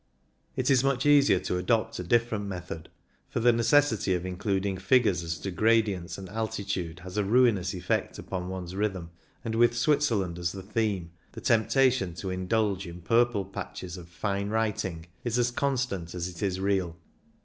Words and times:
It 0.55 0.71
is 0.71 0.83
much 0.83 1.05
easier 1.05 1.37
to 1.41 1.59
adopt 1.59 1.99
a 1.99 2.03
different 2.03 2.45
method, 2.47 2.89
for 3.29 3.39
the 3.39 3.53
necessity 3.53 4.15
of 4.15 4.25
including 4.25 4.77
figures 4.79 5.21
as 5.21 5.37
to 5.37 5.51
gradients 5.51 6.17
and 6.17 6.27
alti 6.29 6.63
tude 6.63 7.01
has 7.01 7.17
a 7.17 7.23
ruinous 7.23 7.75
effect 7.75 8.17
upon 8.17 8.49
one's 8.49 8.73
rhythm, 8.75 9.11
and 9.45 9.53
with 9.53 9.77
Switzerland 9.77 10.39
as 10.39 10.53
the 10.53 10.63
theme 10.63 11.11
the 11.33 11.41
temptation 11.41 12.15
to 12.15 12.31
indulge 12.31 12.87
in 12.87 13.01
purple 13.03 13.45
patches 13.45 13.95
of" 13.95 14.09
fine 14.09 14.49
writing" 14.49 15.05
is 15.23 15.37
as 15.37 15.51
constant 15.51 16.15
as 16.15 16.27
it 16.27 16.41
is 16.41 16.59
real. 16.59 16.95